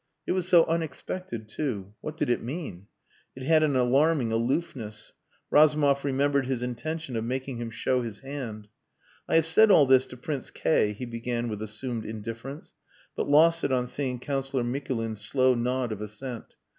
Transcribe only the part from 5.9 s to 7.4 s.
remembered his intention of